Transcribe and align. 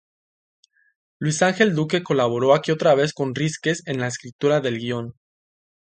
Luis 1.19 1.43
Ángel 1.43 1.75
Duque 1.75 2.01
colaboró 2.01 2.55
aquí 2.55 2.71
otra 2.71 2.95
vez 2.95 3.13
con 3.13 3.35
Rísquez 3.35 3.83
en 3.85 3.99
la 3.99 4.07
escritura 4.07 4.59
del 4.59 4.79
guion. 4.79 5.13